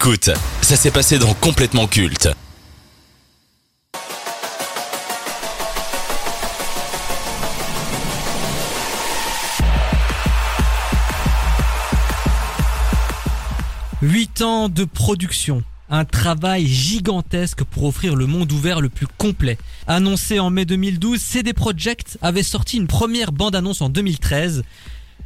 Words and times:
Écoute, 0.00 0.30
ça 0.62 0.76
s'est 0.76 0.92
passé 0.92 1.18
dans 1.18 1.34
Complètement 1.34 1.88
Culte. 1.88 2.28
Huit 14.00 14.40
ans 14.42 14.68
de 14.68 14.84
production. 14.84 15.64
Un 15.90 16.04
travail 16.04 16.64
gigantesque 16.68 17.64
pour 17.64 17.82
offrir 17.82 18.14
le 18.14 18.26
monde 18.26 18.52
ouvert 18.52 18.80
le 18.80 18.88
plus 18.88 19.08
complet. 19.08 19.58
Annoncé 19.88 20.38
en 20.38 20.50
mai 20.50 20.64
2012, 20.64 21.20
CD 21.20 21.52
Projekt 21.52 22.18
avait 22.22 22.44
sorti 22.44 22.76
une 22.76 22.86
première 22.86 23.32
bande-annonce 23.32 23.82
en 23.82 23.88
2013. 23.88 24.62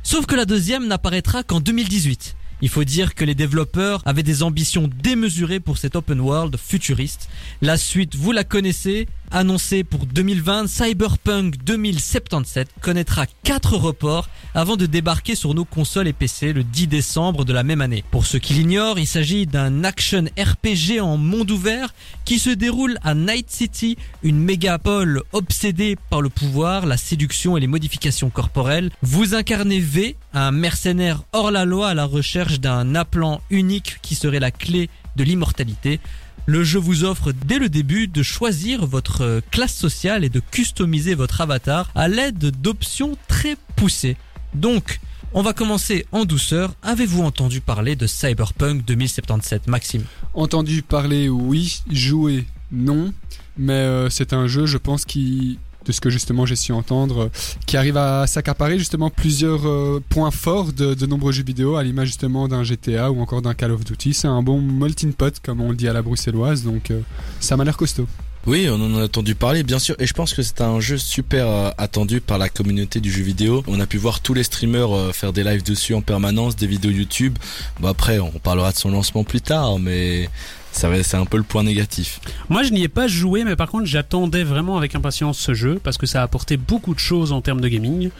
Sauf 0.02 0.24
que 0.24 0.34
la 0.34 0.46
deuxième 0.46 0.86
n'apparaîtra 0.86 1.42
qu'en 1.42 1.60
2018. 1.60 2.36
Il 2.62 2.68
faut 2.68 2.84
dire 2.84 3.16
que 3.16 3.24
les 3.24 3.34
développeurs 3.34 4.02
avaient 4.06 4.22
des 4.22 4.44
ambitions 4.44 4.88
démesurées 5.02 5.58
pour 5.58 5.78
cet 5.78 5.96
open 5.96 6.20
world 6.20 6.56
futuriste. 6.56 7.28
La 7.60 7.76
suite, 7.76 8.14
vous 8.14 8.30
la 8.30 8.44
connaissez, 8.44 9.08
annoncée 9.32 9.82
pour 9.82 10.06
2020, 10.06 10.66
Cyberpunk 10.68 11.56
2077 11.64 12.68
connaîtra 12.80 13.26
4 13.42 13.76
reports 13.76 14.28
avant 14.54 14.76
de 14.76 14.86
débarquer 14.86 15.34
sur 15.34 15.54
nos 15.54 15.64
consoles 15.64 16.08
et 16.08 16.12
PC 16.12 16.52
le 16.52 16.62
10 16.62 16.86
décembre 16.86 17.44
de 17.44 17.52
la 17.52 17.62
même 17.62 17.80
année. 17.80 18.04
Pour 18.10 18.26
ceux 18.26 18.38
qui 18.38 18.54
l'ignorent, 18.54 18.98
il 18.98 19.06
s'agit 19.06 19.46
d'un 19.46 19.84
action 19.84 20.24
RPG 20.38 21.00
en 21.00 21.16
monde 21.16 21.50
ouvert 21.50 21.94
qui 22.24 22.38
se 22.38 22.50
déroule 22.50 22.98
à 23.02 23.14
Night 23.14 23.50
City, 23.50 23.96
une 24.22 24.38
mégapole 24.38 25.22
obsédée 25.32 25.96
par 26.10 26.20
le 26.20 26.28
pouvoir, 26.28 26.86
la 26.86 26.96
séduction 26.96 27.56
et 27.56 27.60
les 27.60 27.66
modifications 27.66 28.30
corporelles. 28.30 28.90
Vous 29.02 29.34
incarnez 29.34 29.80
V, 29.80 30.16
un 30.34 30.50
mercenaire 30.50 31.22
hors 31.32 31.50
la 31.50 31.64
loi 31.64 31.88
à 31.88 31.94
la 31.94 32.04
recherche 32.04 32.60
d'un 32.60 32.94
appelant 32.94 33.40
unique 33.50 33.96
qui 34.02 34.14
serait 34.14 34.40
la 34.40 34.50
clé 34.50 34.90
de 35.16 35.24
l'immortalité. 35.24 36.00
Le 36.46 36.64
jeu 36.64 36.80
vous 36.80 37.04
offre 37.04 37.32
dès 37.32 37.60
le 37.60 37.68
début 37.68 38.08
de 38.08 38.22
choisir 38.24 38.84
votre 38.84 39.40
classe 39.52 39.74
sociale 39.74 40.24
et 40.24 40.28
de 40.28 40.40
customiser 40.40 41.14
votre 41.14 41.40
avatar 41.40 41.90
à 41.94 42.08
l'aide 42.08 42.50
d'options 42.60 43.16
très 43.28 43.56
poussées. 43.76 44.16
Donc, 44.52 45.00
on 45.34 45.42
va 45.42 45.52
commencer 45.52 46.04
en 46.10 46.24
douceur. 46.24 46.74
Avez-vous 46.82 47.22
entendu 47.22 47.60
parler 47.60 47.94
de 47.94 48.08
Cyberpunk 48.08 48.84
2077, 48.84 49.68
Maxime? 49.68 50.04
Entendu 50.34 50.82
parler, 50.82 51.28
oui. 51.28 51.80
Jouer, 51.90 52.44
non. 52.72 53.14
Mais 53.56 53.74
euh, 53.74 54.10
c'est 54.10 54.32
un 54.32 54.48
jeu, 54.48 54.66
je 54.66 54.78
pense, 54.78 55.04
qui 55.04 55.60
de 55.84 55.92
ce 55.92 56.00
que 56.00 56.10
justement 56.10 56.46
j'ai 56.46 56.56
su 56.56 56.72
entendre, 56.72 57.24
euh, 57.24 57.28
qui 57.66 57.76
arrive 57.76 57.96
à 57.96 58.26
s'accaparer 58.26 58.78
justement 58.78 59.10
plusieurs 59.10 59.66
euh, 59.66 60.02
points 60.08 60.30
forts 60.30 60.72
de, 60.72 61.06
nombreux 61.06 61.32
jeux 61.32 61.44
vidéo, 61.44 61.76
à 61.76 61.82
l'image 61.82 62.08
justement 62.08 62.48
d'un 62.48 62.62
GTA 62.62 63.10
ou 63.10 63.20
encore 63.20 63.42
d'un 63.42 63.54
Call 63.54 63.72
of 63.72 63.84
Duty. 63.84 64.14
C'est 64.14 64.28
un 64.28 64.42
bon 64.42 64.60
melting 64.60 65.12
pot, 65.12 65.34
comme 65.42 65.60
on 65.60 65.70
le 65.70 65.76
dit 65.76 65.88
à 65.88 65.92
la 65.92 66.02
bruxelloise, 66.02 66.62
donc 66.62 66.92
ça 67.40 67.56
m'a 67.56 67.64
l'air 67.64 67.76
costaud. 67.76 68.06
Oui, 68.44 68.66
on 68.68 68.74
en 68.74 68.98
a 68.98 69.04
entendu 69.04 69.36
parler, 69.36 69.62
bien 69.62 69.78
sûr, 69.78 69.94
et 70.00 70.06
je 70.06 70.12
pense 70.14 70.34
que 70.34 70.42
c'est 70.42 70.62
un 70.62 70.80
jeu 70.80 70.98
super 70.98 71.46
euh, 71.46 71.70
attendu 71.78 72.20
par 72.20 72.38
la 72.38 72.48
communauté 72.48 72.98
du 72.98 73.08
jeu 73.08 73.22
vidéo. 73.22 73.62
On 73.68 73.78
a 73.78 73.86
pu 73.86 73.98
voir 73.98 74.18
tous 74.18 74.34
les 74.34 74.42
streamers 74.42 74.92
euh, 74.92 75.12
faire 75.12 75.32
des 75.32 75.44
lives 75.44 75.62
dessus 75.62 75.94
en 75.94 76.00
permanence, 76.00 76.56
des 76.56 76.66
vidéos 76.66 76.90
YouTube. 76.90 77.38
Bon 77.78 77.86
après, 77.86 78.18
on 78.18 78.32
parlera 78.32 78.72
de 78.72 78.76
son 78.76 78.90
lancement 78.90 79.22
plus 79.22 79.40
tard, 79.40 79.78
mais 79.78 80.28
c'est 80.72 81.14
un 81.14 81.26
peu 81.26 81.36
le 81.36 81.42
point 81.42 81.62
négatif. 81.62 82.20
Moi, 82.48 82.62
je 82.62 82.72
n'y 82.72 82.82
ai 82.82 82.88
pas 82.88 83.06
joué, 83.06 83.44
mais 83.44 83.56
par 83.56 83.68
contre, 83.70 83.86
j'attendais 83.86 84.42
vraiment 84.42 84.76
avec 84.76 84.94
impatience 84.94 85.38
ce 85.38 85.54
jeu 85.54 85.80
parce 85.82 85.98
que 85.98 86.06
ça 86.06 86.20
a 86.20 86.24
apporté 86.24 86.56
beaucoup 86.56 86.94
de 86.94 86.98
choses 86.98 87.32
en 87.32 87.40
termes 87.40 87.60
de 87.60 87.68
gaming. 87.68 88.10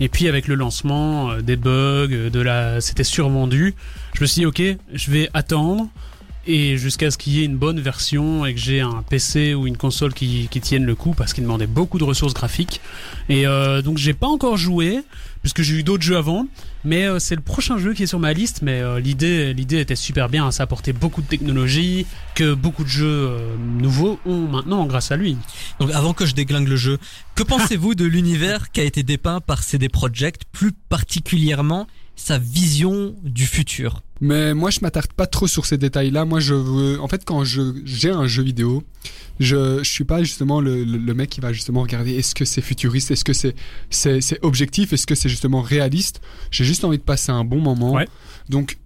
Et 0.00 0.08
puis 0.08 0.28
avec 0.28 0.48
le 0.48 0.54
lancement, 0.54 1.30
euh, 1.30 1.40
des 1.42 1.56
bugs, 1.56 2.30
de 2.30 2.40
la, 2.40 2.80
c'était 2.80 3.04
survendu. 3.04 3.74
Je 4.14 4.22
me 4.22 4.26
suis 4.26 4.40
dit, 4.40 4.46
ok, 4.46 4.62
je 4.92 5.10
vais 5.10 5.28
attendre 5.34 5.88
et 6.48 6.78
jusqu'à 6.78 7.10
ce 7.10 7.18
qu'il 7.18 7.34
y 7.34 7.42
ait 7.42 7.44
une 7.44 7.58
bonne 7.58 7.78
version 7.78 8.46
et 8.46 8.54
que 8.54 8.60
j'ai 8.60 8.80
un 8.80 9.04
PC 9.08 9.52
ou 9.54 9.66
une 9.66 9.76
console 9.76 10.14
qui, 10.14 10.48
qui 10.50 10.60
tienne 10.62 10.84
le 10.84 10.94
coup 10.94 11.12
parce 11.12 11.34
qu'il 11.34 11.44
demandait 11.44 11.66
beaucoup 11.66 11.98
de 11.98 12.04
ressources 12.04 12.32
graphiques. 12.32 12.80
Et 13.28 13.46
euh, 13.46 13.82
donc 13.82 13.98
j'ai 13.98 14.14
pas 14.14 14.26
encore 14.26 14.56
joué 14.56 15.00
puisque 15.42 15.60
j'ai 15.60 15.74
eu 15.74 15.82
d'autres 15.82 16.02
jeux 16.02 16.16
avant, 16.16 16.46
mais 16.84 17.04
euh, 17.04 17.18
c'est 17.18 17.34
le 17.34 17.40
prochain 17.40 17.78
jeu 17.78 17.94
qui 17.94 18.04
est 18.04 18.06
sur 18.06 18.18
ma 18.18 18.32
liste. 18.32 18.62
Mais 18.62 18.80
euh, 18.80 19.00
l'idée, 19.00 19.52
l'idée 19.54 19.80
était 19.80 19.96
super 19.96 20.28
bien, 20.28 20.50
ça 20.50 20.64
apportait 20.64 20.92
beaucoup 20.92 21.22
de 21.22 21.26
technologie 21.26 22.06
que 22.34 22.54
beaucoup 22.54 22.84
de 22.84 22.88
jeux 22.88 23.06
euh, 23.30 23.56
nouveaux 23.78 24.18
ont 24.26 24.48
maintenant 24.48 24.86
grâce 24.86 25.10
à 25.10 25.16
lui. 25.16 25.36
Donc 25.80 25.90
avant 25.92 26.12
que 26.12 26.26
je 26.26 26.34
déglingue 26.34 26.68
le 26.68 26.76
jeu, 26.76 26.98
que 27.34 27.42
pensez-vous 27.42 27.94
de 27.94 28.04
l'univers 28.04 28.70
qui 28.70 28.80
a 28.80 28.84
été 28.84 29.02
dépeint 29.02 29.40
par 29.40 29.62
CD 29.62 29.88
Projekt, 29.88 30.42
plus 30.52 30.72
particulièrement 30.72 31.86
sa 32.18 32.38
vision 32.38 33.14
du 33.22 33.46
futur 33.46 34.02
mais 34.20 34.54
moi, 34.54 34.70
je 34.70 34.80
m'attarde 34.82 35.12
pas 35.12 35.26
trop 35.26 35.46
sur 35.46 35.66
ces 35.66 35.78
détails-là. 35.78 36.24
Moi, 36.24 36.40
je 36.40 36.54
veux, 36.54 37.00
en 37.00 37.08
fait, 37.08 37.24
quand 37.24 37.44
je 37.44 37.74
j'ai 37.84 38.10
un 38.10 38.26
jeu 38.26 38.42
vidéo, 38.42 38.82
je 39.38 39.78
je 39.82 39.90
suis 39.90 40.04
pas 40.04 40.22
justement 40.22 40.60
le, 40.60 40.82
le, 40.84 41.14
mec 41.14 41.30
qui 41.30 41.40
va 41.40 41.52
justement 41.52 41.82
regarder 41.82 42.14
est-ce 42.14 42.34
que 42.34 42.44
c'est 42.44 42.60
futuriste, 42.60 43.10
est-ce 43.10 43.24
que 43.24 43.32
c'est 43.32 43.54
c'est 43.90 44.20
c'est 44.20 44.38
objectif, 44.42 44.92
est-ce 44.92 45.06
que 45.06 45.14
c'est 45.14 45.28
justement 45.28 45.62
réaliste? 45.62 46.20
J'ai 46.50 46.64
juste 46.64 46.84
envie 46.84 46.98
de 46.98 47.02
passer 47.02 47.30
un 47.30 47.44
bon 47.44 47.60
moment. 47.60 47.92
Ouais. 47.92 48.08
Donc 48.48 48.78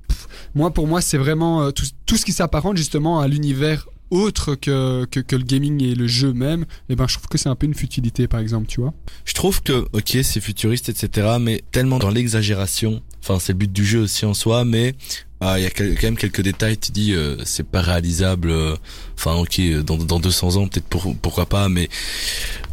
moi, 0.55 0.73
pour 0.73 0.87
moi, 0.87 1.01
c'est 1.01 1.19
vraiment 1.19 1.63
euh, 1.63 1.71
tout, 1.71 1.87
tout 2.05 2.17
ce 2.17 2.27
qui 2.27 2.33
s'apparente 2.33 2.77
justement 2.77 3.21
à 3.21 3.29
l'univers 3.29 3.89
autre 4.11 4.55
que, 4.55 5.07
que, 5.07 5.21
que, 5.21 5.37
le 5.37 5.43
gaming 5.43 5.83
et 5.83 5.95
le 5.95 6.07
jeu 6.07 6.35
même, 6.35 6.65
et 6.65 6.67
eh 6.91 6.97
ben 6.97 7.09
je 7.09 7.15
trouve 7.15 7.29
que 7.29 7.39
c'est 7.39 7.49
un 7.49 7.55
peu 7.55 7.65
une 7.65 7.73
futilité 7.73 8.29
par 8.29 8.41
exemple, 8.41 8.67
tu 8.67 8.83
vois. 8.83 8.93
Je 9.25 9.33
trouve 9.33 9.63
que 9.63 9.87
ok 9.95 10.19
c'est 10.23 10.41
futuriste 10.41 10.91
etc, 10.91 11.39
mais 11.41 11.65
tellement 11.73 11.99
dans 11.99 12.11
l'exagération. 12.11 13.01
Enfin 13.23 13.39
c'est 13.39 13.53
le 13.53 13.59
but 13.59 13.73
du 13.73 13.85
jeu 13.85 14.01
aussi 14.01 14.25
en 14.25 14.35
soi, 14.35 14.65
mais 14.65 14.95
ah, 15.41 15.59
il 15.59 15.63
y 15.63 15.67
a 15.67 15.71
quand 15.71 16.03
même 16.03 16.17
quelques 16.17 16.41
détails. 16.41 16.77
Tu 16.79 16.93
dis 16.93 17.15
euh, 17.15 17.37
c'est 17.45 17.67
pas 17.67 17.81
réalisable. 17.81 18.51
Euh, 18.51 18.77
enfin 19.17 19.35
ok 19.35 19.61
dans, 19.85 19.97
dans 19.97 20.21
200 20.21 20.57
ans 20.57 20.69
peut-être 20.69 20.87
pour, 20.87 21.15
pourquoi 21.17 21.47
pas, 21.47 21.69
mais 21.69 21.89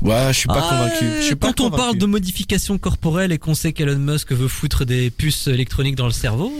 ouais 0.01 0.27
je 0.29 0.39
suis 0.39 0.47
pas 0.47 0.63
ah, 0.63 0.69
convaincu. 0.69 1.05
Je 1.19 1.25
suis 1.25 1.35
quand 1.35 1.39
pas 1.39 1.49
on 1.49 1.69
convaincu. 1.69 1.77
parle 1.77 1.97
de 1.97 2.05
modification 2.05 2.77
corporelle 2.77 3.31
et 3.31 3.37
qu'on 3.37 3.55
sait 3.55 3.73
qu'Elon 3.73 3.99
Musk 3.99 4.31
veut 4.31 4.47
foutre 4.47 4.85
des 4.85 5.11
puces 5.11 5.47
électroniques 5.47 5.95
dans 5.95 6.07
le 6.07 6.11
cerveau, 6.11 6.51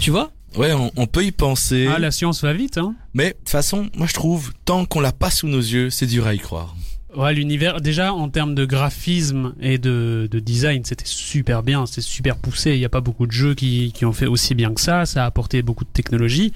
tu 0.00 0.10
vois? 0.10 0.32
Ouais, 0.56 0.72
on, 0.72 0.90
on, 0.96 1.06
peut 1.06 1.22
y 1.24 1.32
penser. 1.32 1.86
Ah, 1.94 1.98
la 1.98 2.10
science 2.10 2.40
va 2.42 2.54
vite, 2.54 2.78
hein. 2.78 2.94
Mais 3.12 3.28
de 3.28 3.32
toute 3.32 3.50
façon, 3.50 3.90
moi 3.94 4.06
je 4.06 4.14
trouve, 4.14 4.52
tant 4.64 4.86
qu'on 4.86 5.00
l'a 5.00 5.12
pas 5.12 5.30
sous 5.30 5.48
nos 5.48 5.60
yeux, 5.60 5.90
c'est 5.90 6.06
dur 6.06 6.26
à 6.26 6.32
y 6.32 6.38
croire. 6.38 6.74
Ouais, 7.16 7.32
l'univers, 7.32 7.80
déjà 7.80 8.12
en 8.12 8.28
termes 8.28 8.54
de 8.54 8.66
graphisme 8.66 9.54
et 9.58 9.78
de, 9.78 10.28
de 10.30 10.38
design, 10.38 10.84
c'était 10.84 11.06
super 11.06 11.62
bien, 11.62 11.86
c'est 11.86 12.02
super 12.02 12.36
poussé. 12.36 12.72
Il 12.72 12.78
n'y 12.78 12.84
a 12.84 12.90
pas 12.90 13.00
beaucoup 13.00 13.26
de 13.26 13.32
jeux 13.32 13.54
qui, 13.54 13.90
qui 13.94 14.04
ont 14.04 14.12
fait 14.12 14.26
aussi 14.26 14.54
bien 14.54 14.74
que 14.74 14.82
ça. 14.82 15.06
Ça 15.06 15.22
a 15.22 15.26
apporté 15.26 15.62
beaucoup 15.62 15.84
de 15.84 15.90
technologie. 15.90 16.52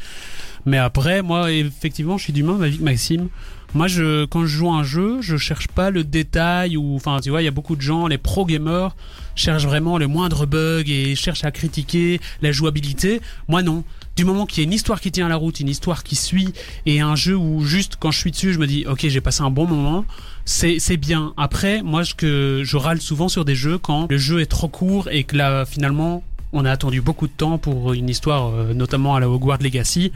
Mais 0.66 0.76
après, 0.76 1.22
moi, 1.22 1.50
effectivement, 1.50 2.18
je 2.18 2.24
suis 2.24 2.42
même 2.42 2.60
avis 2.60 2.76
que 2.76 2.82
Maxime. 2.82 3.28
Moi, 3.74 3.86
je, 3.86 4.24
quand 4.24 4.42
je 4.42 4.56
joue 4.56 4.70
un 4.70 4.82
jeu, 4.82 5.18
je 5.20 5.36
cherche 5.36 5.68
pas 5.68 5.90
le 5.90 6.02
détail 6.02 6.76
ou, 6.76 6.96
enfin, 6.96 7.18
tu 7.22 7.30
vois, 7.30 7.40
il 7.42 7.44
y 7.44 7.48
a 7.48 7.52
beaucoup 7.52 7.76
de 7.76 7.80
gens, 7.80 8.08
les 8.08 8.18
pro 8.18 8.44
gamers 8.44 8.96
cherchent 9.36 9.64
vraiment 9.64 9.96
le 9.96 10.06
moindre 10.06 10.44
bug 10.44 10.90
et 10.90 11.14
cherchent 11.14 11.44
à 11.44 11.50
critiquer 11.50 12.20
la 12.42 12.52
jouabilité. 12.52 13.20
Moi, 13.48 13.62
non. 13.62 13.84
Du 14.16 14.24
moment 14.24 14.44
qu'il 14.44 14.62
y 14.62 14.66
a 14.66 14.66
une 14.66 14.72
histoire 14.72 15.00
qui 15.00 15.12
tient 15.12 15.28
la 15.28 15.36
route, 15.36 15.60
une 15.60 15.68
histoire 15.68 16.02
qui 16.02 16.16
suit 16.16 16.52
et 16.84 17.00
un 17.00 17.14
jeu 17.14 17.36
où 17.36 17.64
juste 17.64 17.96
quand 17.98 18.10
je 18.10 18.18
suis 18.18 18.32
dessus, 18.32 18.52
je 18.52 18.58
me 18.58 18.66
dis, 18.66 18.84
ok, 18.86 19.06
j'ai 19.08 19.20
passé 19.20 19.42
un 19.42 19.50
bon 19.50 19.66
moment, 19.66 20.04
c'est, 20.44 20.96
bien. 20.96 21.32
Après, 21.36 21.82
moi, 21.82 22.02
je, 22.02 22.14
que, 22.14 22.62
je 22.64 22.76
râle 22.76 23.00
souvent 23.00 23.28
sur 23.28 23.44
des 23.44 23.54
jeux 23.54 23.78
quand 23.78 24.10
le 24.10 24.18
jeu 24.18 24.40
est 24.40 24.46
trop 24.46 24.68
court 24.68 25.08
et 25.10 25.24
que 25.24 25.36
là, 25.36 25.64
finalement, 25.64 26.24
on 26.52 26.64
a 26.64 26.70
attendu 26.70 27.00
beaucoup 27.00 27.26
de 27.26 27.32
temps 27.32 27.58
pour 27.58 27.92
une 27.92 28.08
histoire, 28.08 28.48
euh, 28.48 28.74
notamment 28.74 29.14
à 29.14 29.20
la 29.20 29.28
Hogwarts 29.28 29.62
Legacy. 29.62 30.12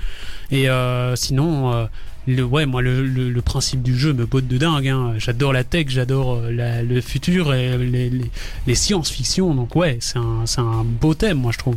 Et 0.51 0.69
euh, 0.69 1.17
sinon, 1.17 1.73
euh, 1.73 1.87
le, 2.27 2.43
ouais, 2.43 2.67
moi, 2.67 2.83
le, 2.83 3.07
le, 3.07 3.31
le, 3.31 3.43
principe 3.43 3.83
du 3.83 3.97
jeu 3.97 4.13
me 4.13 4.27
botte 4.27 4.47
de 4.47 4.59
dingue. 4.59 4.89
Hein. 4.89 5.15
J'adore 5.19 5.53
la 5.53 5.65
tech, 5.65 5.87
j'adore 5.89 6.41
la, 6.43 6.83
le 6.83 7.01
futur 7.01 7.55
et 7.55 7.77
les, 7.79 8.11
les, 8.11 8.31
les 8.67 8.75
science-fiction. 8.75 9.55
Donc 9.55 9.77
ouais, 9.77 9.99
c'est 10.01 10.19
un, 10.19 10.47
c'est 10.47 10.61
un 10.61 10.85
beau 10.85 11.15
thème, 11.15 11.39
moi, 11.39 11.53
je 11.53 11.59
trouve. 11.59 11.77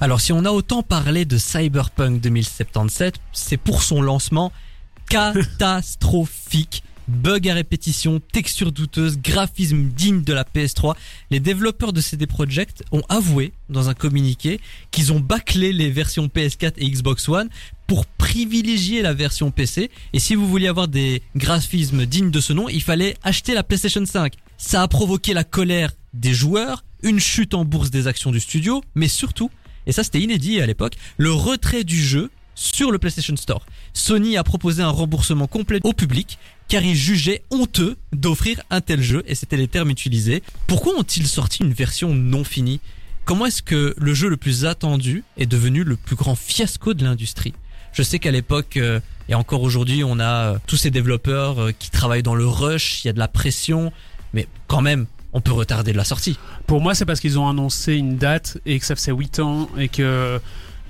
Alors, 0.00 0.20
si 0.20 0.32
on 0.32 0.44
a 0.44 0.50
autant 0.50 0.82
parlé 0.82 1.24
de 1.24 1.36
Cyberpunk 1.36 2.20
2077, 2.20 3.16
c'est 3.32 3.56
pour 3.56 3.82
son 3.82 4.00
lancement 4.00 4.52
catastrophique. 5.08 6.82
Bugs 7.08 7.48
à 7.48 7.54
répétition, 7.54 8.20
texture 8.20 8.70
douteuse, 8.70 9.18
graphisme 9.18 9.84
digne 9.84 10.22
de 10.22 10.34
la 10.34 10.44
PS3. 10.44 10.94
Les 11.30 11.40
développeurs 11.40 11.94
de 11.94 12.02
CD 12.02 12.26
Projekt 12.26 12.84
ont 12.92 13.02
avoué 13.08 13.54
dans 13.70 13.88
un 13.88 13.94
communiqué 13.94 14.60
qu'ils 14.90 15.10
ont 15.14 15.18
bâclé 15.18 15.72
les 15.72 15.90
versions 15.90 16.26
PS4 16.26 16.74
et 16.76 16.90
Xbox 16.90 17.26
One 17.30 17.48
pour 17.86 18.04
privilégier 18.04 19.00
la 19.00 19.14
version 19.14 19.50
PC. 19.50 19.90
Et 20.12 20.18
si 20.18 20.34
vous 20.34 20.46
vouliez 20.46 20.68
avoir 20.68 20.86
des 20.86 21.22
graphismes 21.34 22.04
dignes 22.04 22.30
de 22.30 22.40
ce 22.40 22.52
nom, 22.52 22.68
il 22.68 22.82
fallait 22.82 23.16
acheter 23.22 23.54
la 23.54 23.62
PlayStation 23.62 24.04
5. 24.04 24.34
Ça 24.58 24.82
a 24.82 24.88
provoqué 24.88 25.32
la 25.32 25.44
colère 25.44 25.92
des 26.12 26.34
joueurs, 26.34 26.84
une 27.02 27.20
chute 27.20 27.54
en 27.54 27.64
bourse 27.64 27.90
des 27.90 28.06
actions 28.06 28.32
du 28.32 28.40
studio, 28.40 28.82
mais 28.94 29.08
surtout, 29.08 29.50
et 29.86 29.92
ça 29.92 30.04
c'était 30.04 30.20
inédit 30.20 30.60
à 30.60 30.66
l'époque, 30.66 30.96
le 31.16 31.32
retrait 31.32 31.84
du 31.84 32.02
jeu 32.02 32.30
sur 32.58 32.90
le 32.90 32.98
PlayStation 32.98 33.36
Store. 33.36 33.64
Sony 33.94 34.36
a 34.36 34.42
proposé 34.42 34.82
un 34.82 34.90
remboursement 34.90 35.46
complet 35.46 35.78
au 35.84 35.92
public 35.92 36.38
car 36.66 36.82
il 36.82 36.96
jugeait 36.96 37.44
honteux 37.50 37.96
d'offrir 38.12 38.60
un 38.70 38.80
tel 38.80 39.00
jeu 39.00 39.22
et 39.26 39.36
c'était 39.36 39.56
les 39.56 39.68
termes 39.68 39.90
utilisés. 39.90 40.42
Pourquoi 40.66 40.98
ont-ils 40.98 41.28
sorti 41.28 41.62
une 41.62 41.72
version 41.72 42.12
non 42.14 42.42
finie? 42.42 42.80
Comment 43.24 43.46
est-ce 43.46 43.62
que 43.62 43.94
le 43.96 44.12
jeu 44.12 44.28
le 44.28 44.36
plus 44.36 44.66
attendu 44.66 45.22
est 45.36 45.46
devenu 45.46 45.84
le 45.84 45.96
plus 45.96 46.16
grand 46.16 46.34
fiasco 46.34 46.94
de 46.94 47.04
l'industrie? 47.04 47.54
Je 47.92 48.02
sais 48.02 48.18
qu'à 48.18 48.32
l'époque 48.32 48.76
euh, 48.76 48.98
et 49.28 49.34
encore 49.34 49.62
aujourd'hui, 49.62 50.02
on 50.02 50.18
a 50.18 50.54
euh, 50.54 50.58
tous 50.66 50.76
ces 50.76 50.90
développeurs 50.90 51.62
euh, 51.62 51.72
qui 51.78 51.90
travaillent 51.90 52.22
dans 52.24 52.34
le 52.34 52.46
rush, 52.46 53.04
il 53.04 53.06
y 53.06 53.10
a 53.10 53.12
de 53.12 53.18
la 53.18 53.28
pression, 53.28 53.92
mais 54.34 54.48
quand 54.66 54.80
même, 54.82 55.06
on 55.32 55.40
peut 55.40 55.52
retarder 55.52 55.92
de 55.92 55.96
la 55.96 56.04
sortie. 56.04 56.38
Pour 56.66 56.80
moi, 56.80 56.94
c'est 56.94 57.04
parce 57.04 57.20
qu'ils 57.20 57.38
ont 57.38 57.48
annoncé 57.48 57.94
une 57.94 58.16
date 58.16 58.58
et 58.66 58.78
que 58.80 58.84
ça 58.84 58.96
faisait 58.96 59.12
8 59.12 59.38
ans 59.38 59.68
et 59.78 59.88
que 59.88 60.40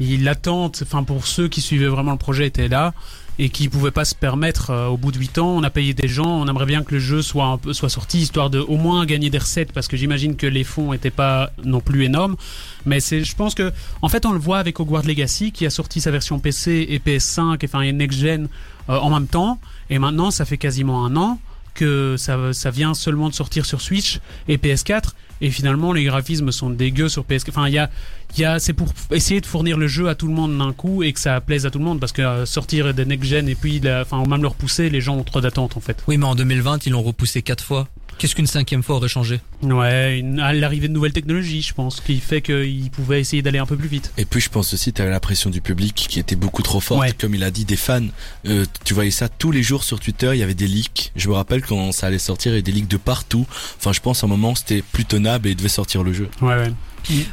l'attente, 0.00 0.82
enfin 0.82 1.02
pour 1.02 1.26
ceux 1.26 1.48
qui 1.48 1.60
suivaient 1.60 1.88
vraiment 1.88 2.12
le 2.12 2.18
projet 2.18 2.46
étaient 2.46 2.68
là 2.68 2.94
et 3.40 3.50
qui 3.50 3.68
pouvaient 3.68 3.92
pas 3.92 4.04
se 4.04 4.16
permettre 4.16 4.70
euh, 4.70 4.86
au 4.88 4.96
bout 4.96 5.12
de 5.12 5.18
8 5.18 5.38
ans, 5.38 5.50
on 5.50 5.62
a 5.62 5.70
payé 5.70 5.94
des 5.94 6.08
gens, 6.08 6.26
on 6.26 6.48
aimerait 6.48 6.66
bien 6.66 6.82
que 6.82 6.94
le 6.94 7.00
jeu 7.00 7.22
soit 7.22 7.46
un 7.46 7.56
peu 7.56 7.72
soit 7.72 7.88
sorti 7.88 8.18
histoire 8.18 8.50
de 8.50 8.58
au 8.58 8.76
moins 8.76 9.06
gagner 9.06 9.30
des 9.30 9.38
recettes 9.38 9.72
parce 9.72 9.86
que 9.86 9.96
j'imagine 9.96 10.36
que 10.36 10.46
les 10.46 10.64
fonds 10.64 10.92
étaient 10.92 11.10
pas 11.10 11.50
non 11.64 11.80
plus 11.80 12.04
énormes, 12.04 12.36
mais 12.84 13.00
c'est 13.00 13.22
je 13.22 13.36
pense 13.36 13.54
que 13.54 13.72
en 14.02 14.08
fait 14.08 14.26
on 14.26 14.32
le 14.32 14.40
voit 14.40 14.58
avec 14.58 14.80
Hogwarts 14.80 15.04
Legacy 15.04 15.52
qui 15.52 15.66
a 15.66 15.70
sorti 15.70 16.00
sa 16.00 16.10
version 16.10 16.40
PC 16.40 16.86
et 16.88 16.98
PS5 16.98 17.58
et 17.62 17.66
enfin 17.66 17.82
et 17.82 17.92
next 17.92 18.18
gen 18.18 18.48
euh, 18.88 18.98
en 18.98 19.10
même 19.10 19.28
temps. 19.28 19.60
Et 19.90 19.98
maintenant 19.98 20.30
ça 20.30 20.44
fait 20.44 20.58
quasiment 20.58 21.04
un 21.04 21.16
an 21.16 21.38
que 21.74 22.16
ça, 22.18 22.52
ça 22.52 22.70
vient 22.70 22.92
seulement 22.92 23.28
de 23.28 23.34
sortir 23.34 23.64
sur 23.64 23.80
Switch 23.80 24.18
et 24.48 24.56
PS4 24.56 25.12
et 25.40 25.50
finalement 25.50 25.92
les 25.92 26.04
graphismes 26.04 26.52
sont 26.52 26.70
dégueux 26.70 27.08
sur 27.08 27.24
PS4 27.24 27.50
enfin 27.50 27.68
il 27.68 27.74
y 27.74 27.78
a, 27.78 27.90
y 28.36 28.44
a 28.44 28.58
c'est 28.58 28.72
pour 28.72 28.88
essayer 29.12 29.40
de 29.40 29.46
fournir 29.46 29.78
le 29.78 29.88
jeu 29.88 30.08
à 30.08 30.14
tout 30.14 30.26
le 30.26 30.34
monde 30.34 30.56
d'un 30.56 30.72
coup 30.72 31.02
et 31.02 31.12
que 31.12 31.20
ça 31.20 31.40
plaise 31.40 31.66
à 31.66 31.70
tout 31.70 31.78
le 31.78 31.84
monde 31.84 32.00
parce 32.00 32.12
que 32.12 32.22
euh, 32.22 32.46
sortir 32.46 32.92
des 32.94 33.04
next 33.04 33.28
gen 33.28 33.48
et 33.48 33.54
puis 33.54 33.80
enfin 34.00 34.22
même 34.26 34.42
le 34.42 34.48
repousser 34.48 34.90
les 34.90 35.00
gens 35.00 35.16
ont 35.16 35.24
trop 35.24 35.40
d'attentes 35.40 35.76
en 35.76 35.80
fait 35.80 36.02
Oui, 36.06 36.16
mais 36.16 36.26
en 36.26 36.34
2020, 36.34 36.86
ils 36.86 36.92
l'ont 36.92 37.02
repoussé 37.02 37.42
quatre 37.42 37.64
fois. 37.64 37.88
Qu'est-ce 38.18 38.34
qu'une 38.34 38.46
cinquième 38.46 38.82
fois 38.82 38.96
aurait 38.96 39.08
changé 39.08 39.40
ouais 39.62 40.18
une- 40.18 40.40
à 40.40 40.52
l'arrivée 40.52 40.88
de 40.88 40.92
nouvelles 40.92 41.12
technologies 41.12 41.62
je 41.62 41.72
pense 41.72 42.00
qui 42.00 42.18
fait 42.20 42.42
qu'ils 42.42 42.90
pouvaient 42.90 43.20
essayer 43.20 43.42
d'aller 43.42 43.58
un 43.58 43.66
peu 43.66 43.76
plus 43.76 43.88
vite 43.88 44.12
Et 44.18 44.24
puis 44.24 44.40
je 44.40 44.48
pense 44.48 44.74
aussi 44.74 44.92
tu 44.92 45.00
avais 45.02 45.10
la 45.10 45.20
pression 45.20 45.50
du 45.50 45.60
public 45.60 45.94
qui 46.08 46.18
était 46.18 46.36
beaucoup 46.36 46.62
trop 46.62 46.80
forte, 46.80 47.00
Ouais. 47.00 47.12
comme 47.12 47.34
il 47.34 47.42
a 47.44 47.50
dit 47.50 47.64
des 47.64 47.76
fans. 47.76 48.02
Euh, 48.46 48.64
tu 48.84 48.92
voyais 48.94 49.10
ça 49.12 49.28
tous 49.28 49.50
les 49.52 49.62
jours 49.62 49.84
sur 49.84 50.00
Twitter, 50.00 50.30
il 50.32 50.38
y 50.38 50.42
avait 50.42 50.54
des 50.54 50.66
leaks. 50.66 51.12
Je 51.16 51.28
me 51.28 51.34
rappelle 51.34 51.62
quand 51.62 51.92
ça 51.92 52.08
allait 52.08 52.18
sortir, 52.18 52.50
il 52.52 52.54
y 52.54 52.58
avait 52.58 52.62
des 52.62 52.72
leaks 52.72 52.88
de 52.88 52.96
partout. 52.96 53.46
Enfin 53.78 53.92
je 53.92 54.00
pense 54.00 54.22
à 54.24 54.26
un 54.26 54.30
moment 54.30 54.54
c'était 54.54 54.82
plus 54.82 55.04
tenable 55.04 55.46
et 55.48 55.52
il 55.52 55.56
devait 55.56 55.68
sortir 55.68 56.02
le 56.02 56.12
jeu. 56.12 56.28
ouais 56.42 56.54
ouais 56.56 56.72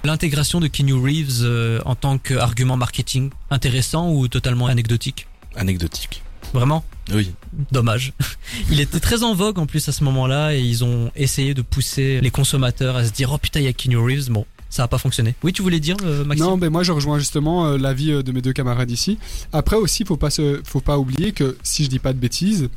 L'intégration 0.03 0.59
de 0.59 0.67
Keanu 0.67 0.93
Reeves 0.93 1.41
euh, 1.41 1.81
en 1.85 1.95
tant 1.95 2.17
qu'argument 2.17 2.77
marketing, 2.77 3.31
intéressant 3.49 4.11
ou 4.11 4.27
totalement 4.27 4.67
anecdotique? 4.67 5.27
Anecdotique. 5.55 6.21
Vraiment 6.53 6.83
Oui. 7.13 7.31
Dommage. 7.71 8.13
Il 8.71 8.79
était 8.79 8.99
très 8.99 9.23
en 9.23 9.33
vogue 9.33 9.59
en 9.59 9.65
plus 9.65 9.87
à 9.89 9.91
ce 9.91 10.03
moment-là 10.03 10.55
et 10.55 10.61
ils 10.61 10.83
ont 10.83 11.11
essayé 11.15 11.53
de 11.53 11.61
pousser 11.61 12.21
les 12.21 12.31
consommateurs 12.31 12.95
à 12.95 13.05
se 13.05 13.11
dire 13.11 13.31
oh 13.33 13.37
putain 13.37 13.59
il 13.59 13.65
y 13.65 13.67
a 13.67 13.73
Keanu 13.73 13.97
Reeves. 13.97 14.29
Bon, 14.29 14.45
ça 14.69 14.83
a 14.83 14.87
pas 14.87 14.97
fonctionné. 14.97 15.35
Oui, 15.43 15.53
tu 15.53 15.61
voulais 15.61 15.79
dire 15.79 15.95
euh, 16.03 16.25
Maxime? 16.25 16.45
Non, 16.45 16.57
mais 16.57 16.69
moi 16.69 16.83
je 16.83 16.91
rejoins 16.91 17.19
justement 17.19 17.65
euh, 17.65 17.77
l'avis 17.77 18.11
euh, 18.11 18.23
de 18.23 18.31
mes 18.31 18.41
deux 18.41 18.53
camarades 18.53 18.91
ici. 18.91 19.17
Après 19.53 19.77
aussi, 19.77 20.03
faut 20.05 20.17
pas 20.17 20.29
se, 20.29 20.61
faut 20.65 20.81
pas 20.81 20.97
oublier 20.97 21.31
que 21.31 21.57
si 21.63 21.83
je 21.85 21.89
dis 21.89 21.99
pas 21.99 22.13
de 22.13 22.19
bêtises, 22.19 22.69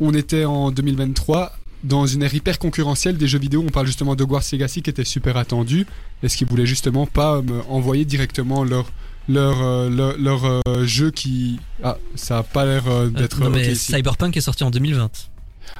on 0.00 0.14
était 0.14 0.44
en 0.44 0.70
2023 0.70 1.56
dans 1.84 2.06
une 2.06 2.22
ère 2.22 2.34
hyper 2.34 2.58
concurrentielle 2.58 3.16
des 3.16 3.28
jeux 3.28 3.38
vidéo. 3.38 3.62
On 3.66 3.70
parle 3.70 3.86
justement 3.86 4.16
de 4.16 4.24
Hogwarts 4.24 4.42
Legacy 4.52 4.82
qui 4.82 4.90
était 4.90 5.04
super 5.04 5.36
attendu. 5.36 5.86
Est-ce 6.22 6.36
qu'ils 6.36 6.48
voulaient 6.48 6.66
justement 6.66 7.06
pas 7.06 7.42
me 7.42 7.60
envoyer 7.68 8.04
directement 8.04 8.64
leur 8.64 8.90
leur 9.28 9.62
euh, 9.62 9.88
leur, 9.90 10.16
leur, 10.18 10.44
euh, 10.44 10.84
jeu 10.84 11.10
qui 11.10 11.58
ah 11.82 11.96
ça 12.14 12.38
a 12.38 12.42
pas 12.42 12.64
l'air 12.64 12.82
euh, 12.88 13.06
Euh, 13.06 13.10
d'être 13.10 13.40
non, 13.40 13.46
ok 13.48 13.54
mais. 13.54 13.74
Cyberpunk 13.74 14.36
est 14.36 14.40
sorti 14.42 14.64
en 14.64 14.70
2020. 14.70 15.10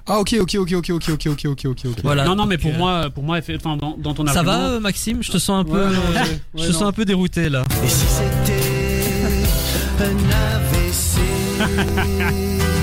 ah 0.06 0.18
ok 0.20 0.36
ok 0.40 0.54
ok 0.56 0.72
ok 0.74 0.90
ok 0.90 1.08
ok 1.10 1.26
ok 1.26 1.44
ok 1.46 1.64
ok 1.66 1.78
ok 1.86 1.98
Voilà. 2.02 2.24
non 2.24 2.34
non 2.36 2.46
mais 2.46 2.58
pour 2.58 2.72
euh, 2.72 2.78
moi 2.78 3.10
pour 3.10 3.22
moi 3.22 3.38
enfin 3.56 3.76
dans, 3.76 3.96
dans 3.98 4.14
ton 4.14 4.26
Ça 4.26 4.38
argument 4.40 4.70
va 4.70 4.80
Maxime? 4.80 5.22
Je 5.22 5.30
te 5.30 5.38
sens 5.38 5.60
un 5.60 5.64
peu 5.64 5.72
Ouais, 5.86 5.92
non, 5.92 6.00
ouais, 6.20 6.40
je 6.54 6.60
ouais, 6.60 6.66
te 6.68 6.72
non. 6.72 6.78
sens 6.78 6.82
un 6.88 6.92
peu 6.92 7.04
dérouté 7.04 7.48
là. 7.48 7.64
Et 7.84 7.88
si 7.88 8.06
c'était 8.06 8.62
un 10.00 10.16
AVC 10.54 11.20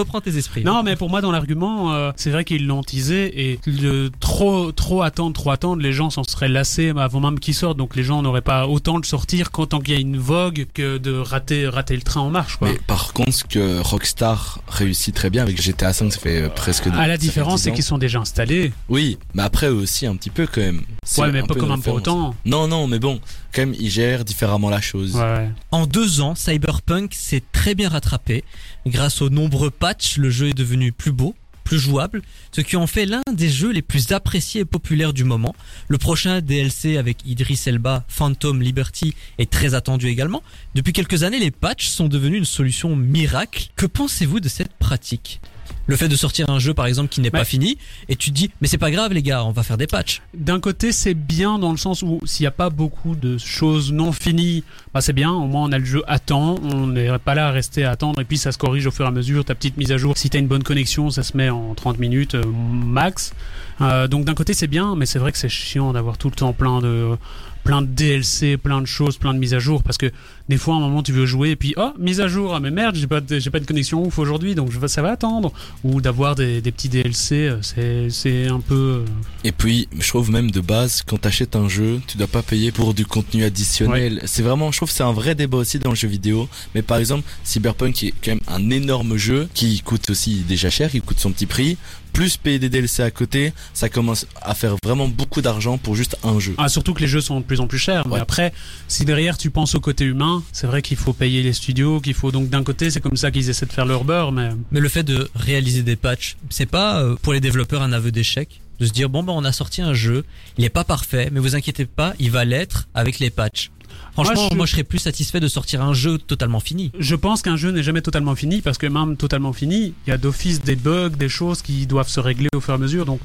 Reprends 0.00 0.22
tes 0.22 0.38
esprits. 0.38 0.64
Non, 0.64 0.82
mais 0.82 0.96
pour 0.96 1.10
moi, 1.10 1.20
dans 1.20 1.30
l'argument, 1.30 1.92
euh, 1.92 2.10
c'est 2.16 2.30
vrai 2.30 2.44
qu'ils 2.44 2.66
l'ont 2.66 2.82
teasé 2.82 3.50
et 3.50 3.60
le 3.66 4.08
trop, 4.18 4.72
trop 4.72 5.02
attendre, 5.02 5.34
trop 5.34 5.50
attendre, 5.50 5.82
les 5.82 5.92
gens 5.92 6.08
s'en 6.08 6.24
seraient 6.24 6.48
lassés 6.48 6.94
avant 6.96 7.20
même 7.20 7.38
qu'il 7.38 7.54
sorte. 7.54 7.76
Donc 7.76 7.96
les 7.96 8.02
gens 8.02 8.22
n'auraient 8.22 8.40
pas 8.40 8.66
autant 8.66 8.98
de 8.98 9.04
sortir 9.04 9.50
qu'en 9.50 9.66
tant 9.66 9.78
qu'il 9.80 9.92
y 9.92 9.96
a 9.98 10.00
une 10.00 10.16
vogue 10.16 10.66
que 10.72 10.96
de 10.96 11.12
rater, 11.12 11.68
rater 11.68 11.96
le 11.96 12.02
train 12.02 12.22
en 12.22 12.30
marche, 12.30 12.56
quoi. 12.56 12.68
Mais 12.68 12.78
par 12.86 13.12
contre, 13.12 13.34
ce 13.34 13.44
que 13.44 13.80
Rockstar 13.80 14.60
réussit 14.68 15.14
très 15.14 15.28
bien 15.28 15.42
avec 15.42 15.60
GTA 15.60 15.92
5, 15.92 16.12
ça 16.12 16.18
fait 16.18 16.42
euh, 16.44 16.48
presque. 16.48 16.86
à 16.86 16.92
ça 16.92 17.06
la 17.06 17.18
différence, 17.18 17.60
10 17.60 17.64
c'est 17.64 17.72
qu'ils 17.72 17.84
sont 17.84 17.98
déjà 17.98 18.20
installés. 18.20 18.72
Oui, 18.88 19.18
mais 19.34 19.42
après 19.42 19.68
eux 19.68 19.74
aussi 19.74 20.06
un 20.06 20.16
petit 20.16 20.30
peu 20.30 20.46
quand 20.46 20.62
même. 20.62 20.82
Ouais, 21.18 21.30
mais 21.30 21.42
pas 21.42 21.54
quand 21.54 21.66
même 21.66 21.82
pour 21.82 21.94
autant. 21.94 22.34
Non, 22.46 22.68
non, 22.68 22.86
mais 22.86 22.98
bon, 22.98 23.20
quand 23.54 23.62
même, 23.62 23.74
ils 23.78 23.90
gèrent 23.90 24.24
différemment 24.24 24.70
la 24.70 24.80
chose. 24.80 25.16
Ouais. 25.16 25.50
En 25.70 25.86
deux 25.86 26.20
ans, 26.20 26.34
Cyberpunk 26.34 27.14
s'est 27.14 27.42
très 27.52 27.74
bien 27.74 27.88
rattrapé. 27.88 28.44
Grâce 28.86 29.20
aux 29.20 29.28
nombreux 29.28 29.70
patchs, 29.90 30.18
le 30.18 30.30
jeu 30.30 30.50
est 30.50 30.54
devenu 30.54 30.92
plus 30.92 31.10
beau, 31.10 31.34
plus 31.64 31.80
jouable, 31.80 32.22
ce 32.52 32.60
qui 32.60 32.76
en 32.76 32.86
fait 32.86 33.06
l'un 33.06 33.22
des 33.32 33.48
jeux 33.48 33.72
les 33.72 33.82
plus 33.82 34.12
appréciés 34.12 34.60
et 34.60 34.64
populaires 34.64 35.12
du 35.12 35.24
moment. 35.24 35.52
Le 35.88 35.98
prochain 35.98 36.40
DLC 36.40 36.96
avec 36.96 37.26
Idris 37.26 37.60
Elba, 37.66 38.04
Phantom 38.06 38.62
Liberty, 38.62 39.16
est 39.38 39.50
très 39.50 39.74
attendu 39.74 40.06
également. 40.06 40.44
Depuis 40.76 40.92
quelques 40.92 41.24
années, 41.24 41.40
les 41.40 41.50
patchs 41.50 41.88
sont 41.88 42.06
devenus 42.06 42.38
une 42.38 42.44
solution 42.44 42.94
miracle. 42.94 43.66
Que 43.74 43.86
pensez-vous 43.86 44.38
de 44.38 44.48
cette 44.48 44.74
pratique? 44.74 45.40
Le 45.86 45.96
fait 45.96 46.08
de 46.08 46.14
sortir 46.14 46.48
un 46.50 46.60
jeu 46.60 46.72
par 46.72 46.86
exemple 46.86 47.08
qui 47.08 47.20
n'est 47.20 47.32
pas 47.32 47.44
fini 47.44 47.76
et 48.08 48.14
tu 48.14 48.30
te 48.30 48.34
dis 48.34 48.50
mais 48.60 48.68
c'est 48.68 48.78
pas 48.78 48.92
grave 48.92 49.12
les 49.12 49.22
gars 49.22 49.44
on 49.44 49.50
va 49.50 49.64
faire 49.64 49.76
des 49.76 49.88
patchs 49.88 50.22
D'un 50.34 50.60
côté, 50.60 50.92
c'est 50.92 51.14
bien 51.14 51.58
dans 51.58 51.72
le 51.72 51.78
sens 51.78 52.02
où 52.02 52.20
s'il 52.24 52.44
n'y 52.44 52.48
a 52.48 52.52
pas 52.52 52.70
beaucoup 52.70 53.16
de 53.16 53.38
choses 53.38 53.90
non 53.90 54.12
finies, 54.12 54.62
bah 54.92 55.00
c'est 55.00 55.12
bien. 55.12 55.30
Au 55.30 55.46
moins, 55.46 55.64
on 55.68 55.72
a 55.72 55.78
le 55.78 55.84
jeu 55.84 56.02
à 56.06 56.18
temps. 56.18 56.56
On 56.62 56.88
n'est 56.88 57.18
pas 57.18 57.34
là 57.34 57.48
à 57.48 57.50
rester 57.50 57.84
à 57.84 57.92
attendre. 57.92 58.20
Et 58.20 58.24
puis, 58.24 58.38
ça 58.38 58.52
se 58.52 58.58
corrige 58.58 58.86
au 58.86 58.90
fur 58.90 59.04
et 59.04 59.08
à 59.08 59.12
mesure. 59.12 59.44
Ta 59.44 59.54
petite 59.54 59.76
mise 59.76 59.92
à 59.92 59.96
jour, 59.96 60.16
si 60.16 60.30
t'as 60.30 60.38
une 60.38 60.48
bonne 60.48 60.64
connexion, 60.64 61.10
ça 61.10 61.22
se 61.22 61.36
met 61.36 61.48
en 61.48 61.74
30 61.74 61.98
minutes 61.98 62.34
euh, 62.34 62.44
max. 62.44 63.32
Euh, 63.80 64.08
donc, 64.08 64.24
d'un 64.24 64.34
côté, 64.34 64.52
c'est 64.52 64.66
bien, 64.66 64.96
mais 64.96 65.06
c'est 65.06 65.18
vrai 65.18 65.32
que 65.32 65.38
c'est 65.38 65.48
chiant 65.48 65.92
d'avoir 65.92 66.18
tout 66.18 66.28
le 66.28 66.34
temps 66.34 66.52
plein 66.52 66.80
de 66.80 67.16
plein 67.62 67.82
de 67.82 67.86
DLC, 67.86 68.56
plein 68.56 68.80
de 68.80 68.86
choses, 68.86 69.18
plein 69.18 69.34
de 69.34 69.38
mises 69.38 69.54
à 69.54 69.58
jour 69.58 69.82
parce 69.82 69.98
que 69.98 70.10
des 70.48 70.56
fois 70.56 70.74
à 70.74 70.76
un 70.78 70.80
moment 70.80 71.02
tu 71.02 71.12
veux 71.12 71.26
jouer 71.26 71.50
et 71.50 71.56
puis 71.56 71.74
oh 71.76 71.92
mise 71.98 72.20
à 72.20 72.26
jour 72.26 72.54
ah 72.54 72.60
mais 72.60 72.70
merde 72.70 72.96
j'ai 72.96 73.06
pas 73.06 73.20
de, 73.20 73.38
j'ai 73.38 73.50
pas 73.50 73.60
de 73.60 73.66
connexion 73.66 74.04
ouf 74.04 74.18
aujourd'hui 74.18 74.54
donc 74.54 74.70
je, 74.72 74.84
ça 74.86 75.02
va 75.02 75.12
attendre 75.12 75.52
ou 75.84 76.00
d'avoir 76.00 76.34
des, 76.34 76.60
des 76.60 76.72
petits 76.72 76.88
DLC 76.88 77.34
euh, 77.34 77.58
c'est 77.60 78.08
c'est 78.10 78.48
un 78.48 78.60
peu 78.60 79.04
Et 79.44 79.52
puis, 79.52 79.88
je 79.98 80.08
trouve 80.08 80.30
même 80.30 80.50
de 80.50 80.60
base, 80.60 81.02
quand 81.06 81.18
t'achètes 81.18 81.56
un 81.56 81.68
jeu, 81.68 82.00
tu 82.06 82.18
dois 82.18 82.26
pas 82.26 82.42
payer 82.42 82.72
pour 82.72 82.94
du 82.94 83.06
contenu 83.06 83.44
additionnel. 83.44 84.20
C'est 84.26 84.42
vraiment, 84.42 84.70
je 84.72 84.78
trouve, 84.80 84.88
que 84.90 84.94
c'est 84.94 85.02
un 85.02 85.12
vrai 85.12 85.34
débat 85.34 85.58
aussi 85.58 85.78
dans 85.78 85.90
le 85.90 85.96
jeu 85.96 86.08
vidéo. 86.08 86.48
Mais 86.74 86.82
par 86.82 86.98
exemple, 86.98 87.24
Cyberpunk 87.44 87.94
qui 87.94 88.08
est 88.08 88.14
quand 88.24 88.32
même 88.32 88.40
un 88.48 88.70
énorme 88.70 89.16
jeu 89.16 89.48
qui 89.54 89.80
coûte 89.80 90.10
aussi 90.10 90.36
déjà 90.48 90.70
cher, 90.70 90.90
qui 90.90 91.00
coûte 91.00 91.18
son 91.20 91.32
petit 91.32 91.46
prix, 91.46 91.76
plus 92.12 92.36
payer 92.36 92.58
des 92.58 92.68
DLC 92.68 93.02
à 93.02 93.10
côté, 93.10 93.52
ça 93.72 93.88
commence 93.88 94.26
à 94.42 94.54
faire 94.54 94.74
vraiment 94.82 95.06
beaucoup 95.08 95.42
d'argent 95.42 95.78
pour 95.78 95.94
juste 95.94 96.16
un 96.24 96.38
jeu. 96.40 96.54
Ah, 96.58 96.68
surtout 96.68 96.92
que 96.94 97.00
les 97.00 97.06
jeux 97.06 97.20
sont 97.20 97.38
de 97.40 97.44
plus 97.44 97.60
en 97.60 97.66
plus 97.66 97.78
chers. 97.78 98.06
Mais 98.08 98.14
Ouais. 98.14 98.20
après, 98.20 98.52
si 98.88 99.04
derrière 99.04 99.38
tu 99.38 99.50
penses 99.50 99.74
au 99.74 99.80
côté 99.80 100.04
humain, 100.04 100.42
c'est 100.52 100.66
vrai 100.66 100.82
qu'il 100.82 100.96
faut 100.96 101.12
payer 101.12 101.42
les 101.42 101.52
studios, 101.52 102.00
qu'il 102.00 102.14
faut 102.14 102.32
donc 102.32 102.48
d'un 102.48 102.64
côté, 102.64 102.90
c'est 102.90 103.00
comme 103.00 103.16
ça 103.16 103.30
qu'ils 103.30 103.48
essaient 103.50 103.66
de 103.66 103.72
faire 103.72 103.86
leur 103.86 104.04
beurre, 104.04 104.32
mais 104.32 104.50
Mais 104.72 104.80
le 104.80 104.88
fait 104.88 105.04
de 105.04 105.30
réaliser 105.34 105.82
des 105.82 105.96
patchs, 105.96 106.36
c'est 106.48 106.66
pas 106.66 107.00
euh, 107.00 107.16
pour 107.22 107.32
les 107.32 107.40
développeurs 107.40 107.82
un 107.82 107.92
aveu 107.92 108.10
d'échec 108.10 108.60
de 108.80 108.86
se 108.86 108.92
dire 108.92 109.10
bon 109.10 109.22
bah 109.22 109.34
on 109.36 109.44
a 109.44 109.52
sorti 109.52 109.82
un 109.82 109.92
jeu, 109.92 110.24
il 110.56 110.64
est 110.64 110.70
pas 110.70 110.84
parfait, 110.84 111.28
mais 111.32 111.38
vous 111.38 111.54
inquiétez 111.54 111.84
pas, 111.84 112.14
il 112.18 112.30
va 112.30 112.44
l'être 112.46 112.88
avec 112.94 113.18
les 113.18 113.28
patchs. 113.30 113.70
Franchement, 114.12 114.48
Moi, 114.54 114.66
je... 114.66 114.72
serais 114.72 114.84
plus 114.84 114.98
satisfait 114.98 115.40
de 115.40 115.48
sortir 115.48 115.82
un 115.82 115.92
jeu 115.94 116.18
totalement 116.18 116.60
fini. 116.60 116.90
je 116.98 117.14
pense 117.14 117.42
qu'un 117.42 117.56
jeu 117.56 117.70
n'est 117.70 117.82
jamais 117.82 118.02
totalement 118.02 118.34
fini 118.34 118.60
parce 118.60 118.78
que 118.78 118.86
même 118.86 119.16
totalement 119.16 119.52
fini, 119.52 119.94
il 120.06 120.10
y 120.10 120.12
a 120.12 120.18
d'office 120.18 120.62
des 120.62 120.76
bugs, 120.76 121.10
des 121.10 121.28
choses 121.28 121.62
qui 121.62 121.86
doivent 121.86 122.08
se 122.08 122.20
régler 122.20 122.48
au 122.54 122.60
fur 122.60 122.72
et 122.72 122.76
à 122.76 122.78
mesure. 122.78 123.06
Donc 123.06 123.20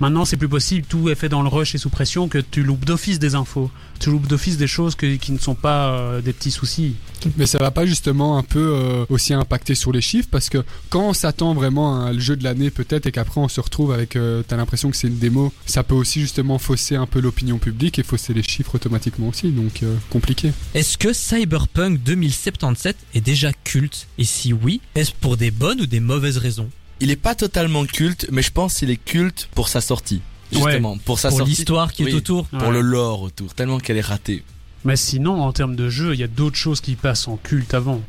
maintenant, 0.00 0.24
c'est 0.24 0.36
plus 0.36 0.48
possible. 0.48 0.86
Tout 0.88 1.08
est 1.10 1.14
fait 1.14 1.28
dans 1.28 1.42
le 1.42 1.48
rush 1.48 1.74
et 1.74 1.78
sous 1.78 1.90
pression 1.90 2.28
que 2.28 2.38
tu 2.38 2.62
loupes 2.62 2.84
d'office 2.84 3.18
des 3.18 3.34
infos, 3.34 3.70
tu 3.98 4.10
loupes 4.10 4.26
d'office 4.26 4.56
des 4.56 4.66
choses 4.66 4.94
que- 4.94 5.16
qui 5.16 5.32
ne 5.32 5.38
sont 5.38 5.54
pas 5.54 5.90
euh, 5.92 6.20
des 6.20 6.32
petits 6.32 6.50
soucis. 6.50 6.94
Mais 7.36 7.44
ça 7.46 7.58
va 7.58 7.70
pas 7.70 7.84
justement 7.84 8.38
un 8.38 8.42
peu 8.42 8.72
euh, 8.74 9.04
aussi 9.10 9.34
impacter 9.34 9.74
sur 9.74 9.92
les 9.92 10.00
chiffres 10.00 10.28
parce 10.30 10.48
que 10.48 10.64
quand 10.88 11.08
on 11.10 11.12
s'attend 11.12 11.52
vraiment 11.54 11.94
à 12.00 12.08
un 12.08 12.18
jeu 12.18 12.34
de 12.34 12.42
l'année 12.44 12.70
peut-être 12.70 13.06
et 13.06 13.12
qu'après 13.12 13.40
on 13.42 13.48
se 13.48 13.60
retrouve 13.60 13.92
avec 13.92 14.16
euh, 14.16 14.42
t'as 14.46 14.56
l'impression 14.56 14.90
que 14.90 14.96
c'est 14.96 15.08
une 15.08 15.18
démo, 15.18 15.52
ça 15.66 15.82
peut 15.82 15.94
aussi 15.94 16.20
justement 16.22 16.58
fausser 16.58 16.96
un 16.96 17.06
peu 17.06 17.20
l'opinion 17.20 17.58
publique 17.58 17.98
et 17.98 18.02
fausser 18.02 18.32
les 18.32 18.42
chiffres 18.42 18.74
automatiquement 18.76 19.28
aussi, 19.28 19.50
donc 19.50 19.82
euh, 19.82 19.94
compliqué. 20.08 20.52
Est-ce 20.74 20.96
que 20.96 21.12
Cyberpunk 21.12 22.02
2077 22.02 22.96
est 23.14 23.20
déjà 23.20 23.52
culte? 23.64 24.06
Et 24.16 24.24
si 24.24 24.52
oui, 24.54 24.80
est-ce 24.94 25.12
pour 25.12 25.36
des 25.36 25.50
bonnes 25.50 25.82
ou 25.82 25.86
des 25.86 26.00
mauvaises 26.00 26.38
raisons? 26.38 26.70
Il 27.00 27.10
est 27.10 27.16
pas 27.16 27.34
totalement 27.34 27.84
culte, 27.86 28.26
mais 28.30 28.42
je 28.42 28.50
pense 28.52 28.74
qu'il 28.78 28.90
est 28.90 28.96
culte 29.02 29.48
pour 29.54 29.68
sa 29.68 29.80
sortie. 29.80 30.20
Justement, 30.52 30.98
pour 30.98 31.18
sa 31.18 31.28
Pour 31.28 31.38
sortie. 31.38 31.50
l'histoire 31.52 31.92
qui 31.92 32.04
est 32.04 32.12
autour 32.14 32.46
Pour 32.48 32.60
Ouais. 32.68 32.72
le 32.72 32.80
lore 32.80 33.22
autour, 33.22 33.54
tellement 33.54 33.78
qu'elle 33.78 33.96
est 33.96 34.00
ratée. 34.02 34.42
Mais 34.84 34.96
sinon, 34.96 35.40
en 35.42 35.52
termes 35.52 35.76
de 35.76 35.88
jeu, 35.88 36.14
il 36.14 36.20
y 36.20 36.24
a 36.24 36.26
d'autres 36.28 36.56
choses 36.56 36.80
qui 36.80 36.94
passent 36.96 37.28
en 37.28 37.36
culte 37.36 37.72
avant. 37.74 38.00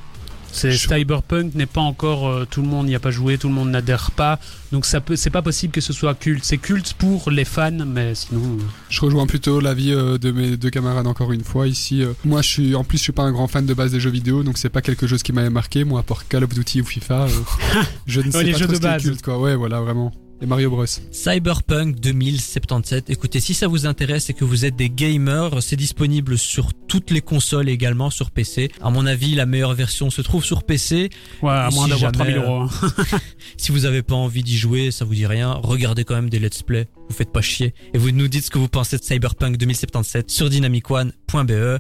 C'est 0.53 0.71
Je- 0.71 0.87
Cyberpunk 0.87 1.55
n'est 1.55 1.65
pas 1.65 1.81
encore 1.81 2.27
euh, 2.27 2.45
tout 2.49 2.61
le 2.61 2.67
monde 2.67 2.87
n'y 2.87 2.95
a 2.95 2.99
pas 2.99 3.11
joué, 3.11 3.37
tout 3.37 3.47
le 3.47 3.53
monde 3.53 3.69
n'adhère 3.71 4.11
pas. 4.11 4.39
Donc 4.71 4.85
ça 4.85 4.99
peut 5.01 5.15
c'est 5.15 5.29
pas 5.29 5.41
possible 5.41 5.71
que 5.73 5.81
ce 5.81 5.93
soit 5.93 6.13
culte. 6.13 6.43
C'est 6.43 6.57
culte 6.57 6.93
pour 6.93 7.31
les 7.31 7.45
fans 7.45 7.71
mais 7.85 8.15
sinon 8.15 8.41
euh, 8.41 8.63
Je 8.89 8.99
rejoins 9.01 9.25
plutôt 9.27 9.59
l'avis 9.59 9.93
euh, 9.93 10.17
de 10.17 10.31
mes 10.31 10.57
deux 10.57 10.69
camarades 10.69 11.07
encore 11.07 11.31
une 11.31 11.43
fois 11.43 11.67
ici. 11.67 12.03
euh, 12.03 12.13
moi, 12.25 12.41
je 12.41 12.47
suis 12.49 12.75
en 12.75 12.83
plus, 12.83 12.97
je 12.97 13.03
suis 13.03 13.11
pas 13.13 13.23
un 13.23 13.31
grand 13.31 13.47
fan 13.47 13.65
de 13.65 13.73
base 13.73 13.91
des 13.91 13.99
jeux 13.99 14.09
vidéo, 14.09 14.43
donc 14.43 14.57
c'est 14.57 14.69
pas 14.69 14.81
quelque 14.81 15.07
chose 15.07 15.23
qui 15.23 15.33
m'avait 15.33 15.49
marqué. 15.49 15.83
Moi, 15.83 15.99
à 15.99 16.03
part 16.03 16.27
Call 16.27 16.43
of 16.43 16.53
Duty 16.53 16.81
ou 16.81 16.85
FIFA, 16.85 17.27
je 18.07 18.21
ne 18.21 18.29
sais 18.31 18.43
les 18.43 18.51
pas 18.51 18.57
jeux 18.57 18.65
trop 18.67 18.73
de 18.73 18.75
ce 18.77 18.81
qui 18.81 18.87
est 18.87 18.89
base. 18.91 19.03
culte, 19.03 19.21
quoi. 19.21 19.39
Ouais, 19.39 19.55
voilà, 19.55 19.79
vraiment. 19.81 20.11
Et 20.43 20.47
Mario 20.47 20.71
Bros. 20.71 20.85
Cyberpunk 21.11 21.99
2077. 21.99 23.11
Écoutez, 23.11 23.39
si 23.39 23.53
ça 23.53 23.67
vous 23.67 23.85
intéresse 23.85 24.31
et 24.31 24.33
que 24.33 24.43
vous 24.43 24.65
êtes 24.65 24.75
des 24.75 24.89
gamers, 24.89 25.61
c'est 25.61 25.75
disponible 25.75 26.35
sur 26.35 26.73
toutes 26.87 27.11
les 27.11 27.21
consoles 27.21 27.69
et 27.69 27.71
également 27.73 28.09
sur 28.09 28.31
PC. 28.31 28.71
À 28.81 28.89
mon 28.89 29.05
avis, 29.05 29.35
la 29.35 29.45
meilleure 29.45 29.75
version 29.75 30.09
se 30.09 30.21
trouve 30.23 30.43
sur 30.43 30.63
PC. 30.63 31.11
ouais, 31.43 31.49
à 31.51 31.69
moins 31.69 31.85
si 31.85 31.91
d'avoir 31.91 32.11
jamais, 32.13 32.33
3000 32.33 32.37
euros. 32.37 32.61
hein. 32.61 33.19
Si 33.57 33.71
vous 33.71 33.85
avez 33.85 34.01
pas 34.01 34.15
envie 34.15 34.41
d'y 34.41 34.57
jouer, 34.57 34.89
ça 34.89 35.05
vous 35.05 35.13
dit 35.13 35.27
rien, 35.27 35.51
regardez 35.61 36.05
quand 36.05 36.15
même 36.15 36.29
des 36.31 36.39
let's 36.39 36.63
play. 36.63 36.87
Vous 37.07 37.15
faites 37.15 37.31
pas 37.31 37.41
chier. 37.41 37.75
Et 37.93 37.99
vous 37.99 38.09
nous 38.11 38.27
dites 38.27 38.45
ce 38.45 38.49
que 38.49 38.57
vous 38.57 38.67
pensez 38.69 38.97
de 38.97 39.03
Cyberpunk 39.03 39.57
2077 39.57 40.31
sur 40.31 40.49
dynamicone.be. 40.49 41.79